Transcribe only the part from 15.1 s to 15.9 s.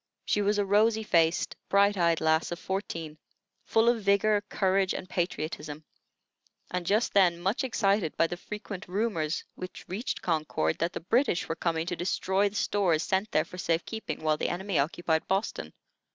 Boston.